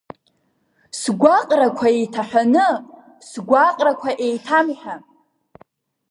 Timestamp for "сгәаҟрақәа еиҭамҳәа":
3.29-4.95